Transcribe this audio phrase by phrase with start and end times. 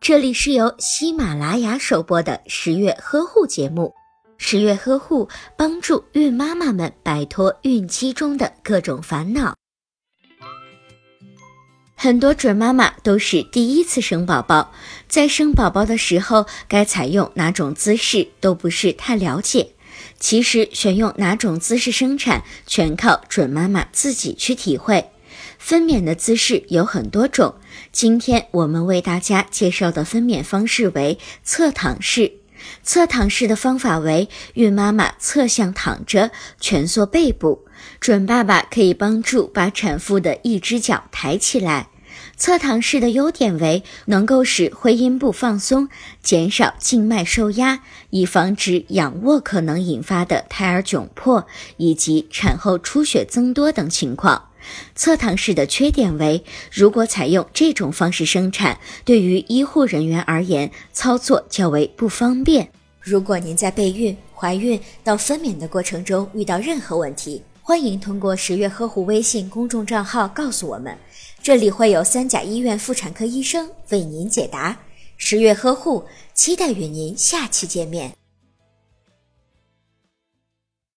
[0.00, 3.94] 这里是由喜马拉雅首播的十月呵护节目。
[4.36, 9.54] 十月呵护帮助孕妈妈们摆脱孕期中的各种烦恼。
[11.94, 14.72] 很多准妈妈都是第一次生宝宝，
[15.08, 19.74] 在生宝宝的时候该采用哪种姿势都不是太了解。
[20.18, 25.10] 其实选用哪种姿势生产，全靠准妈妈自己去体会。
[25.58, 27.54] 分娩的姿势有很多种，
[27.92, 32.32] 今天我们为大家介绍的分娩方式为侧躺式。
[32.82, 37.66] 侧躺式的方法为孕妈妈侧向躺着，蜷缩背部，
[38.00, 41.88] 准爸爸可以帮助把产妇的一只脚抬起来。
[42.36, 45.88] 侧躺式的优点为能够使会阴部放松，
[46.22, 54.50] 减少静脉受压，以防止仰卧可能引发的胎儿窘迫以及产后出血增多等情况。
[54.94, 62.70] 侧躺式的缺点为，如果采用这种方式生产，对于医护人员而言，操作较为不方便。
[63.00, 70.96] 如果您在备孕、怀孕到分娩的过程中遇到任何问题，欢迎通过十月呵护微信公众账号告诉我们。
[71.42, 74.78] 这里会有三甲医院妇产科医生为您解答。
[75.18, 78.23] 十月呵护，期待与您下期见面。